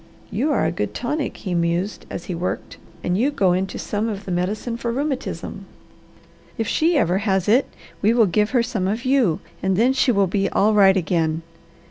[0.31, 4.09] "You are a good tonic," he mused as he worked, "and you go into some
[4.09, 5.67] of the medicine for rheumatism.
[6.57, 7.67] If she ever has it
[8.01, 11.43] we will give her some of you, and then she will be all right again.